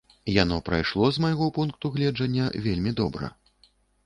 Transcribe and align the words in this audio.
Яно 0.35 0.55
прайшло, 0.69 1.05
з 1.17 1.23
майго 1.25 1.49
пункту 1.59 1.93
гледжання, 1.99 2.49
вельмі 2.65 2.97
добра. 3.03 3.31